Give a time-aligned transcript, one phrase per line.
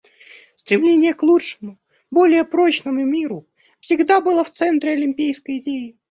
[0.55, 1.77] Стремление к лучшему,
[2.09, 3.47] более прочному миру
[3.81, 5.95] всегда было в центре олимпийской идеи.